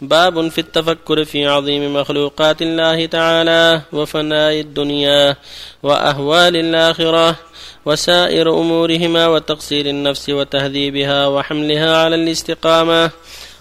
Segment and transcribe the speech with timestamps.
[0.00, 5.36] باب في التفكر في عظيم مخلوقات الله تعالى وفناء الدنيا
[5.82, 7.36] وأهوال الآخرة
[7.86, 13.10] وسائر أمورهما وتقصير النفس وتهذيبها وحملها على الاستقامة.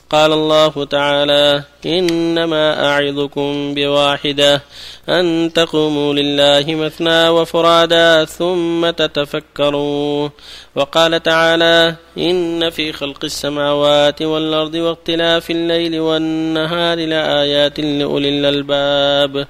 [0.10, 4.62] قال الله تعالى إنما أعظكم بواحدة.
[5.10, 10.30] أن تقوموا لله مثنى وفرادا ثم تتفكروا.
[10.76, 19.48] وقال تعالى إن في خلق السماوات والأرض واختلاف الليل والنهار لآيات لأولي الألباب.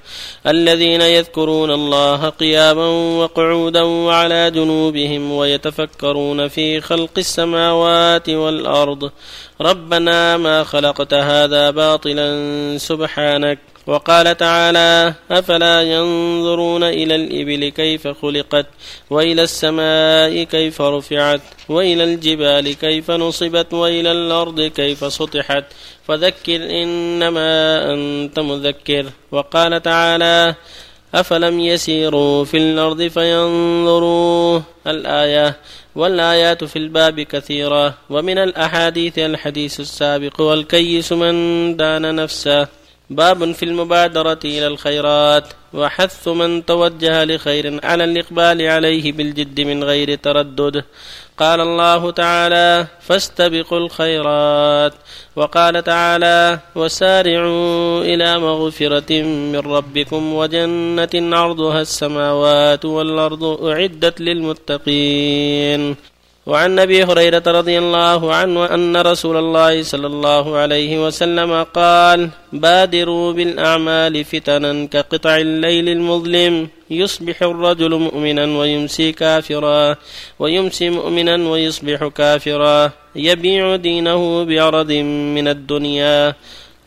[0.47, 2.87] الذين يذكرون الله قياما
[3.19, 9.11] وقعودا وعلى جنوبهم ويتفكرون في خلق السماوات والأرض.
[9.61, 18.65] ربنا ما خلقت هذا باطلا سبحانك وقال تعالى أفلا ينظرون إلى الإبل كيف خلقت
[19.09, 25.63] وإلى السماء كيف رفعت وإلى الجبال كيف نصبت وإلى الأرض كيف سطحت
[26.07, 29.05] فذكر إنما أنت مذكر.
[29.31, 30.55] وقال تعالى
[31.15, 35.57] أفلم يسيروا في الأرض فينظروا الآية
[35.95, 42.82] والآيات في الباب كثيرة ومن الأحاديث الحديث السابق والكيس من دان نفسه.
[43.15, 50.15] باب في المبادرة إلى الخيرات وحث من توجه لخير على الإقبال عليه بالجد من غير
[50.15, 50.83] تردد.
[51.37, 54.93] قال الله تعالى فاستبقوا الخيرات.
[55.35, 66.12] وقال تعالى وسارعوا إلى مغفرة من ربكم وجنة عرضها السماوات والأرض أعدت للمتقين.
[66.45, 73.33] وعن أبي هريرة رضي الله عنه أن رسول الله صلى الله عليه وسلم قال بادروا
[73.33, 79.95] بالأعمال فتنا كقطع الليل المظلم يصبح الرجل مؤمنا ويمسي كافرا
[80.39, 84.91] ويمسي مؤمنا ويصبح كافرا يبيع دينه بعرض
[85.37, 86.35] من الدنيا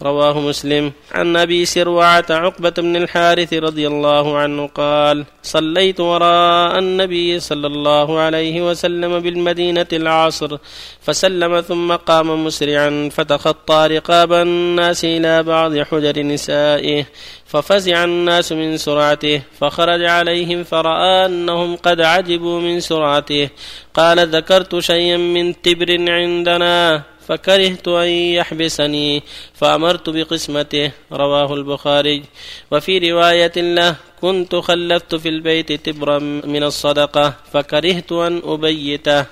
[0.02, 0.92] رواه مسلم.
[1.12, 8.18] عن أبي سروعة عقبة بن الحارث رضي الله عنه قال صليت وراء النبي صلى الله
[8.18, 10.58] عليه وسلم بالمدينة العصر
[11.00, 17.04] فسلم ثم قام مسرعا فتخطى رقاب الناس إلى بعض حجر نسائه
[17.46, 23.48] ففزع الناس من سرعته فخرج عليهم فرأى أنهم قد عجبوا من سرعته.
[23.94, 29.22] قال ذكرت شيئا من تبر عندنا؟ فكرهت أن يحبسني
[29.54, 32.22] فأمرت بقسمته رواه البخاري.
[32.70, 39.24] وفي رواية له كنت خلفت في البيت تبرا من الصدقة فكرهت أن أبيته.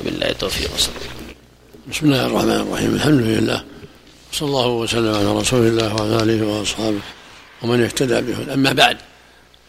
[0.00, 0.70] بالله التوفيق
[1.90, 2.94] بسم الله الرحمن الرحيم.
[2.94, 3.64] الحمد لله.
[4.32, 7.00] صلى الله وسلم على رسول الله وعلى آله وأصحابه
[7.62, 8.54] ومن اهتدى به.
[8.54, 8.96] أما بعد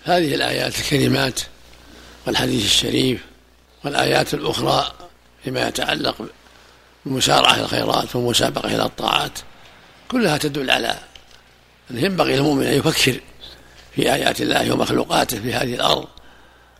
[0.04, 1.40] هذه الآيات الكريمات
[2.28, 3.20] والحديث الشريف
[3.86, 4.92] والآيات الأخرى
[5.44, 6.16] فيما يتعلق
[7.06, 9.40] المسارعة إلى الخيرات والمسابقة إلى الطاعات
[10.12, 10.96] كلها تدل على
[11.92, 13.20] أنه ينبغي للمؤمن أن يفكر
[13.96, 16.08] في آيات الله ومخلوقاته في هذه الأرض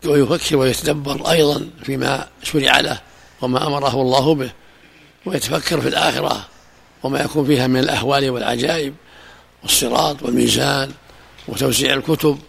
[0.06, 3.02] ويفكر ويتدبر أيضا فيما شرع له
[3.42, 4.52] وما أمره الله به
[5.26, 6.48] ويتفكر في الآخرة
[7.04, 8.94] وما يكون فيها من الأهوال والعجائب
[9.64, 10.92] والصراط والميزان
[11.48, 12.40] وتوزيع الكتب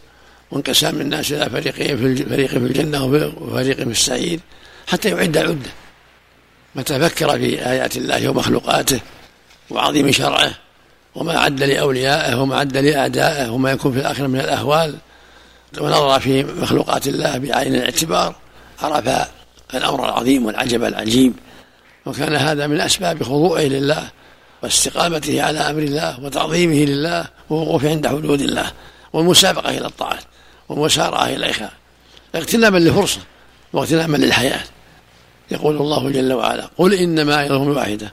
[0.51, 4.41] وانقسام الناس إلى فريقين في فريق في الجنة وفريق في السعيد
[4.87, 5.71] حتى يعد العدة.
[6.77, 9.01] متى فكر في آيات الله ومخلوقاته
[9.71, 10.55] وعظيم شرعه
[11.15, 14.95] وما عد لأوليائه وما عد لأعدائه وما يكون في الآخرة من الأهوال
[15.81, 18.35] ونظر في مخلوقات الله بعين الاعتبار
[18.83, 19.29] عرف
[19.75, 21.33] الأمر العظيم والعجب العجيب
[22.07, 24.09] وكان هذا من أسباب خضوعه لله
[24.63, 28.73] واستقامته على أمر الله وتعظيمه لله ووقوفه عند حدود الله
[29.13, 30.25] والمسابقة إلى الطاعات
[30.69, 31.71] والمسارعة إليها
[32.35, 33.21] اغتناما لفرصة
[33.73, 34.61] واغتناما للحياة.
[35.51, 38.13] يقول الله جل وعلا قل إنما أعظكم واحدة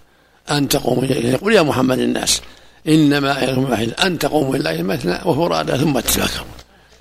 [0.51, 2.41] أن تقوموا يقول يا محمد الناس
[2.87, 6.47] إنما أعظكم واحدة أن تقوموا لله مثنى وفرادا ثم تتفكروا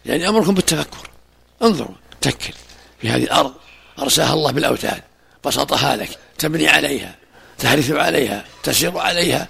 [0.07, 1.11] يعني أمركم بالتفكر.
[1.63, 2.55] انظروا تفكر
[3.01, 3.53] في هذه الأرض
[3.99, 5.03] أرساها الله بالأوتاد
[5.45, 7.15] بسطها لك تبني عليها
[7.59, 9.49] تحرث عليها تسير عليها.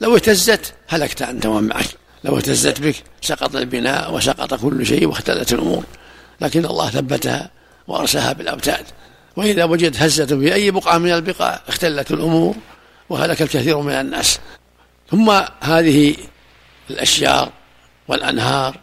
[0.00, 1.86] لو اهتزت هلكت أنت ومن معك.
[2.24, 5.84] لو اهتزت بك سقط البناء وسقط كل شيء واختلت الأمور.
[6.40, 7.50] لكن الله ثبتها
[7.88, 8.84] وأرساها بالأوتاد.
[9.36, 12.54] وإذا وجدت هزة في أي بقعة من البقاع اختلت الأمور
[13.08, 14.38] وهلك الكثير من الناس.
[15.10, 16.16] ثم هذه
[16.90, 17.52] الأشجار
[18.08, 18.76] والأنهار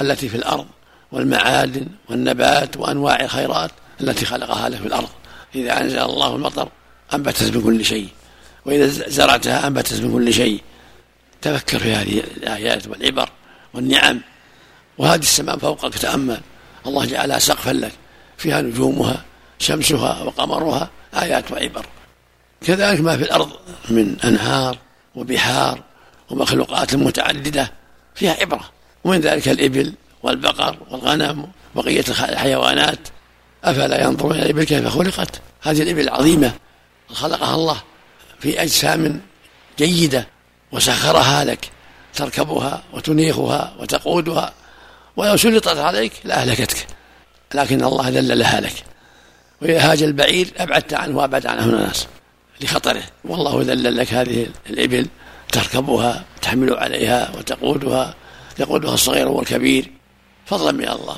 [0.00, 0.66] التي في الأرض
[1.12, 5.08] والمعادن والنبات وأنواع الخيرات التي خلقها لك في الأرض.
[5.54, 6.68] إذا أنزل الله المطر
[7.14, 8.08] أنبتت من كل شيء
[8.64, 10.62] وإذا زرعتها أنبتت من كل شيء.
[11.42, 13.28] تفكر في هذه الآيات والعبر
[13.74, 14.20] والنعم.
[14.98, 16.40] وهذه السماء فوقك تأمل.
[16.86, 17.92] الله جعلها سقفا لك
[18.36, 19.24] فيها نجومها.
[19.58, 21.86] شمسها وقمرها آيات وعبر.
[22.66, 23.50] كذلك ما في الأرض
[23.88, 24.78] من أنهار
[25.14, 25.82] وبحار
[26.30, 27.72] ومخلوقات متعددة
[28.14, 28.70] فيها عبرة.
[29.04, 32.98] ومن ذلك الإبل والبقر والغنم وبقية الحيوانات.
[33.64, 36.52] أفلا ينظرون إلى الإبل كيف خلقت؟ هذه الإبل العظيمة
[37.08, 37.82] خلقها الله
[38.40, 39.20] في أجسام
[39.78, 40.28] جيدة
[40.72, 41.70] وسخرها لك.
[42.14, 44.52] تركبها وتنيخها وتقودها.
[45.16, 46.86] ولو سلطت عليك لأهلكتك
[47.54, 48.84] لكن الله ذللها لك.
[49.62, 52.06] وإذا هاج البعير أبعدت عنه وأبعد عنه الناس
[52.60, 53.02] لخطره.
[53.24, 55.06] والله ذلل لك هذه الإبل
[55.52, 58.14] تركبها تحمل عليها وتقودها
[58.58, 59.92] يقودها الصغير والكبير
[60.46, 61.16] فضلا من الله.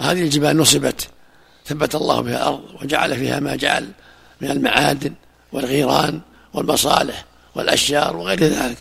[0.00, 1.08] هذه الجبال نصبت
[1.66, 3.88] ثبت الله بها الأرض وجعل فيها ما جعل
[4.40, 5.14] من المعادن
[5.52, 6.20] والغيران
[6.54, 7.24] والمصالح
[7.54, 8.78] والأشجار وغير ذلك.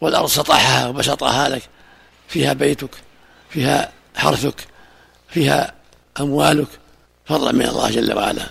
[0.00, 1.62] والأرض سطحها وبسطها لك.
[2.28, 2.90] فيها بيتك
[3.50, 4.66] فيها حرثك
[5.28, 5.74] فيها
[6.20, 6.68] أموالك
[7.30, 8.46] فضلا من الله جل وعلا.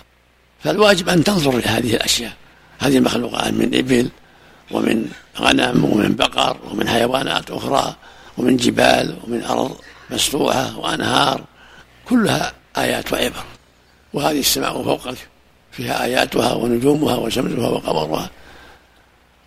[0.64, 2.32] فالواجب أن تنظر لهذه الأشياء.
[2.78, 4.08] هذه المخلوقات من إبل
[4.70, 7.96] ومن غنم ومن بقر ومن حيوانات أخرى
[8.38, 9.76] ومن جبال ومن أرض
[10.10, 11.44] مسطوحة وأنهار.
[12.08, 13.44] كلها آيات وعبر.
[14.12, 15.18] وهذه السماء فوقك
[15.72, 18.30] فيها آياتها ونجومها وشمسها وقمرها.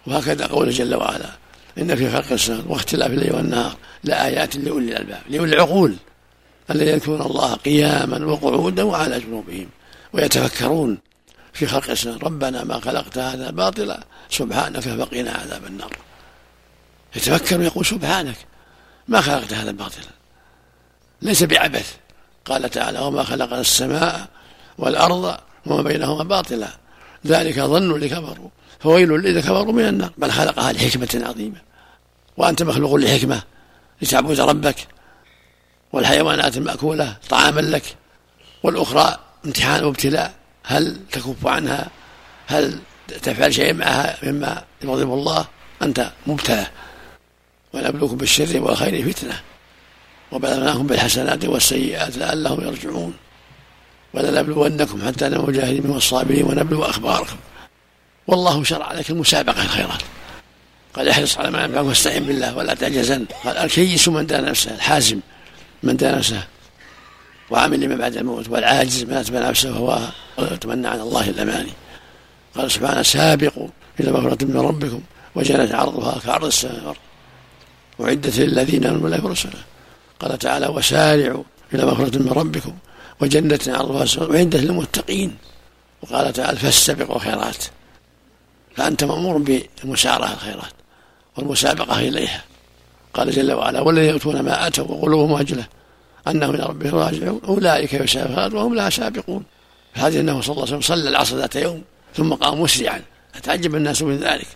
[0.08, 1.30] وهكذا قوله جل وعلا
[1.78, 5.96] إن في خلق السماوات واختلاف الليل والنهار لآيات لأولي الألباب لأولي العقول.
[6.72, 9.70] الذين يذكرون الله قياما وقعودا وعلى جنوبهم
[10.14, 10.98] ويتفكرون
[11.54, 15.98] في خلق السماوات ربنا ما خلقت هذا باطلا سبحانك فقنا عذاب النار.
[17.16, 18.36] يتفكر ويقول سبحانك
[19.08, 20.12] ما خلقت هذا باطلا.
[21.22, 21.96] ليس بعبث.
[22.46, 24.28] قال تعالى وما خلقنا السماء
[24.78, 26.68] والأرض وما بينهما باطلا.
[27.28, 28.50] ذلك ظن لكفروا
[28.80, 30.12] فويل للذين كفروا من النار.
[30.18, 31.62] بل خلقها لحكمة عظيمة.
[32.38, 33.42] وأنت مخلوق لحكمة
[34.02, 34.76] لتعبد ربك.
[35.94, 37.84] والحيوانات المأكولة طعاما لك
[38.64, 40.34] والأخرى امتحان وابتلاء.
[40.64, 41.88] هل تكف عنها؟
[42.48, 42.80] هل
[43.22, 45.46] تفعل شيء معها مما يغضب الله؟
[45.82, 46.68] أنت مبتلى.
[47.74, 49.42] ونبلوكم بالشر والخير فتنة.
[50.32, 53.14] وبلغناهم بالحسنات والسيئات لعلهم يرجعون.
[54.14, 57.38] ولنبلونكم حتى نبلو المجاهدين والصابرين ونبلو أخباركم.
[58.28, 60.02] والله شرع لك المسابقة الخيرات.
[60.94, 63.26] قال احرص على ما ينفعك واستعن بالله ولا تعجزن.
[63.46, 65.20] قال الكيس من دان نفسه الحازم.
[65.84, 66.48] من دان نفسه
[67.50, 71.72] وعمل لما بعد الموت والعاجز من اتبع نفسه هواها ويتمنى على الله الأماني.
[72.56, 73.68] قال سبحانه سابقوا
[74.00, 75.02] إلى مغفرة من ربكم
[75.36, 76.98] وجنة عرضها كعرض السماء والارض
[78.00, 79.64] وعدت للذين آمنوا بالله ورسوله
[80.20, 81.44] قال تعالى وسارعوا
[81.74, 82.74] إلى مغفرة من ربكم
[83.22, 85.38] وجنة عرضها السماء وعدة للمتقين.
[86.02, 87.64] وقال تعالى فاستبقوا الخيرات
[88.76, 90.74] فأنت مأمور بالمسارعة الخيرات
[91.38, 92.44] والمسابقة إليها.
[93.14, 95.66] قال جل وعلا والذين يؤتون ما أتوا وقلوبهم وجلة
[96.28, 99.44] أنهم إلى ربهم راجعون أولئك يسابقون وهم لها سابقون.
[99.94, 101.84] هذه أنه صلى الله عليه وسلم صلى العصر ذات يوم
[102.16, 103.02] ثم قام مسرعا.
[103.34, 104.48] فتعجب الناس من ذلك.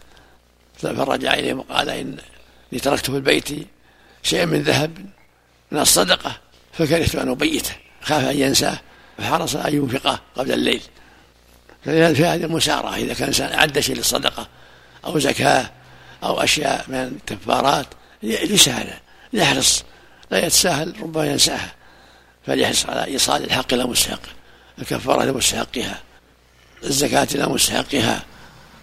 [0.78, 3.50] فرجع إليهم وقال إني تركت في البيت
[4.24, 4.92] شيئا من ذهب
[5.72, 6.38] من الصدقة
[6.74, 7.72] فكرهت أن أبيته
[8.02, 8.80] خاف أن ينساه
[9.18, 10.82] فحرص أن ينفقه قبل الليل.
[11.84, 14.48] في هذه المسارعة إذا كان إنسان أعد شيء للصدقة
[15.06, 15.72] أو زكاة
[16.24, 17.86] أو أشياء من الكفارات
[18.24, 19.00] لسهلة
[19.34, 19.84] يحرص
[20.32, 21.74] لا يتساهل ربما ينساها.
[22.46, 24.30] فليحرص على إيصال الحق إلى مستحقه
[24.80, 26.02] الكفارة إلى مستحقها
[26.84, 28.24] الزكاة إلى مستحقها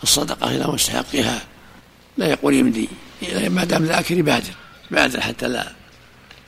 [0.02, 1.40] الصدقة إلى مستحقها.
[2.19, 2.88] لا يقول يمدي
[3.32, 4.52] ما دام ذاكر يبادر
[4.90, 5.73] يبادر حتى لا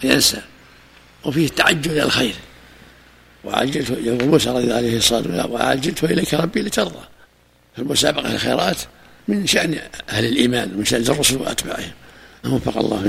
[0.04, 0.40] ينسى.
[1.24, 2.34] وفيه التعجل إلى الخير.
[3.44, 7.04] وعجلت يقول موسى رضي الله عليه الصلاة والسلام وعجلت إليك ربي لترضى.
[7.76, 8.76] فالمسابقه الخيرات
[9.28, 9.80] من شأن
[10.10, 11.92] أهل الإيمان من شأن الرسل وأتباعهم.
[12.44, 13.02] وفق الله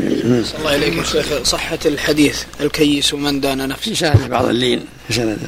[0.44, 1.44] صلى الله إليك شيخ.
[1.44, 3.90] صحة الحديث الكيس ومن دان نفسه.
[3.90, 5.40] في سند بعض اللين في سند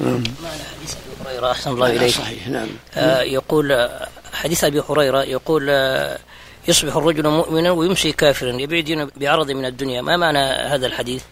[0.00, 0.24] نعم.
[0.24, 2.14] حديث أبي هريرة أحسن الله إليك.
[2.14, 2.68] صحيح نعم.
[2.94, 3.88] آه يقول
[4.32, 6.18] حديث أبي هريرة يقول آه
[6.68, 10.02] يصبح الرجل مؤمنا ويمسي كافرا يبيع دينه بعرض من الدنيا.
[10.02, 11.22] ما معنى هذا الحديث؟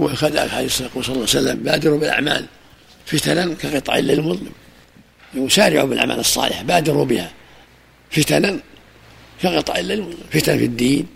[0.00, 2.46] عليه الصلاه والسلام صلى الله عليه وسلم بادروا بالأعمال.
[3.06, 4.52] فتنا كقطع الليل المظلم.
[5.34, 7.30] يسارعوا بالأعمال الصالحة بادروا بها.
[8.10, 8.60] فتنا
[9.42, 11.06] كقطع الليل فتن في الدين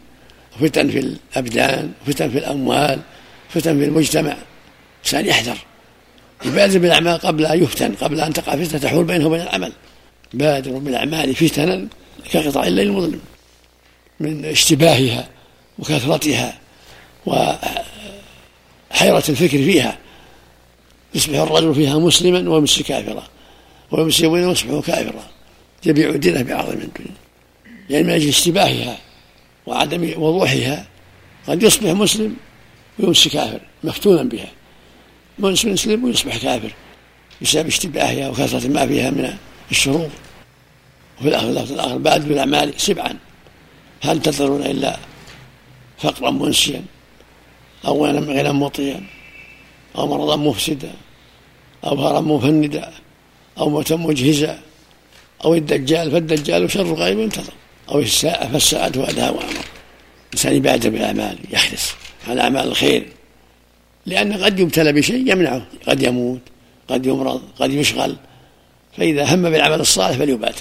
[0.61, 3.01] وفتن في الأبدان وفتن في الأموال
[3.49, 4.37] فتن في المجتمع.
[5.03, 5.59] الانسان يحذر.
[6.45, 9.73] يبادر بالأعمال قبل أن يفتن قبل أن تقع فتنة تحول بينه وبين العمل.
[10.35, 11.89] بادروا بالأعمال فتنا
[12.33, 13.21] كقطع الليل المظلم.
[14.21, 15.29] من اشتباهها
[15.79, 16.59] وكثرتها
[18.91, 19.99] حيرة الفكر فيها.
[21.15, 23.25] يصبح الرجل فيها مسلما ويمسي كافرا
[23.91, 25.25] ويمسي ويصبح كافرا.
[25.87, 27.28] يبيع دينه بعرض من الدنيا.
[27.91, 28.99] يعني من أجل اشتباهها
[29.67, 30.87] وعدم وضوحها
[31.49, 32.37] قد يصبح مسلم
[32.99, 34.49] ويمسي كافر مفتونا بها.
[35.39, 36.73] مسلم يسلم ويصبح كافر
[37.43, 39.37] بسبب اشتباهها وكثرة ما فيها من
[39.71, 40.11] الشرور
[41.21, 43.19] وفي الآخر الآخر بعد بالأعمال سبعا.
[44.01, 44.97] هل تنتظرون إلا
[45.99, 46.85] فقرا منسيا
[47.87, 49.01] أو غنى مطيا
[49.97, 50.93] أو مرضا مفسدا
[51.85, 52.93] أو هرا مفندا
[53.59, 54.61] أو موتا مجهزا
[55.45, 57.53] أو الدجال فالدجال شر غير ينتظر
[57.91, 59.65] أو الساعة فالساعة أدهى وأمر.
[60.29, 61.95] الإنسان يبادر بالأعمال يحرص
[62.29, 63.07] على أعمال الخير.
[64.07, 65.67] لأن قد يبتلى بشيء يمنعه.
[65.89, 66.41] قد يموت
[66.89, 68.17] قد يمرض قد يشغل.
[68.97, 70.55] فإذا هم بالعمل الصالح فليبادر.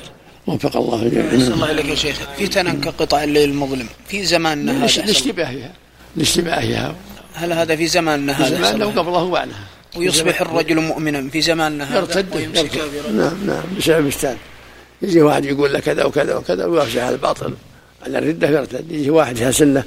[0.47, 1.31] وفق الله الجميع.
[1.31, 2.19] الله إليك يا شيخ.
[2.39, 5.71] فتنا كقطع الليل المظلم في زماننا هذا لاشتباهها.
[6.15, 6.95] لاشتباهها.
[7.33, 9.63] هل هذا في زماننا هذا؟ في زماننا وقبله وبعدها
[9.95, 12.79] ويصبح الرجل مؤمنا في زماننا هذا يرتد, يرتد.
[13.13, 13.63] نعم نعم.
[13.77, 14.37] بسبب الثاني
[15.01, 17.53] يجي واحد يقول له كذا وكذا وكذا ويرجع على الباطل.
[18.05, 19.83] على الردة يرتد يجي واحد فيها سنة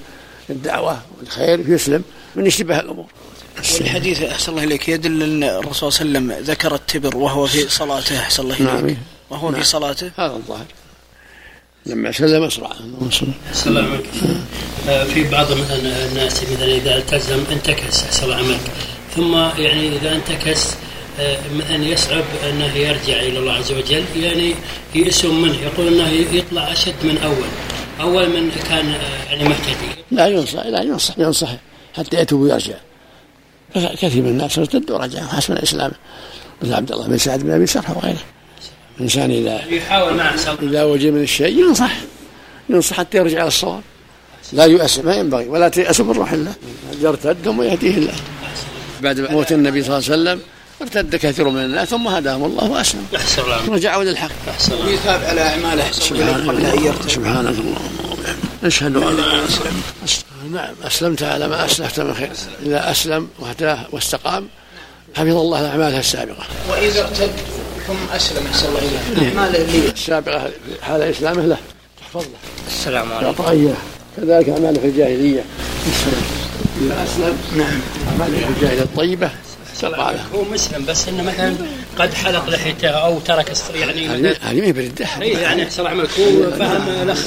[0.50, 2.02] الدعوة والخير يسلم
[2.36, 3.06] من اشتباه الأمور.
[3.74, 4.88] والحديث أحسن الله إليك.
[4.88, 8.66] يدل أن الرسول صلى الله عليه وسلم ذكر التبر وهو في صلاته أحسن الله إليك.
[8.66, 8.96] نعم
[9.30, 9.60] وهو نعم.
[9.60, 10.66] في صلاته؟ هذا الظاهر.
[11.86, 12.70] لما سلم أسرع.
[13.66, 14.06] الله عليك
[14.88, 18.60] آه، في بعض مثلا الناس مثلا إذا التزم انتكس الله عملك.
[19.16, 20.74] ثم يعني إذا انتكس
[21.20, 24.04] آه، مثلا يصعب أنه يرجع إلى الله عز وجل.
[24.16, 24.54] يعني
[24.94, 27.48] يئسون منه يقول أنه يطلع أشد من أول.
[28.00, 31.48] أول من كان آه، يعني مهتدي لا ينصح لا ينصح ينصح
[31.96, 32.74] حتى يتوب ويرجع
[33.74, 35.28] كثير من الناس ارتدوا ورجعوا.
[35.28, 35.92] حسب الإسلام
[36.62, 38.22] مثل عبد الله بن سعد بن أبي سرح وغيره.
[38.96, 41.92] الانسان اذا يحاول مع إذا وجد من الشيء ينصح.
[42.68, 43.82] ينصح حتى يرجع إلى الصواب
[44.52, 45.48] لا يؤس ما ينبغي.
[45.48, 46.52] ولا تيأس من روح الله.
[47.00, 48.14] يرتد ثم يهديه الله.
[49.00, 50.40] بعد موت النبي صلى الله عليه وسلم.
[50.82, 53.06] ارتد كثير من الناس ثم هداهم الله وأسلم.
[53.68, 54.30] رجعوا للحق
[54.86, 55.84] ويثاب على أعماله
[56.48, 57.98] قبل أن يرتد سبحانك اللهم
[58.64, 59.44] أشهد أن لا
[60.52, 62.30] نعم أسلمت على ما اسلفت من خير.
[62.66, 64.48] إذا أسلم واهداه واستقام
[65.16, 66.44] حفظ الله اعماله السابقة.
[66.70, 67.30] وإذا ارتد
[67.86, 70.50] ثم أسلم أحسن الله اليه اعماله اللي السابقة
[70.82, 71.56] حال إسلامه له.
[72.00, 72.38] تحفظ له.
[72.68, 73.74] السلام عليكم.
[74.16, 75.44] كذلك اعماله في الجاهليه
[76.80, 79.30] إذا أسلم نعم اعماله في الجاهلية الطيبة.
[80.34, 81.54] هو مسلم بس إنه مثلا
[81.98, 86.50] قد حلق لحيته أو ترك يعني هذه ما هي برده اي يعني أحسن عملك هو
[86.50, 87.18] فهم الأخ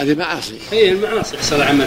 [0.00, 0.58] هذه معاصي.
[0.72, 1.86] اي المعاصي أحسن عمل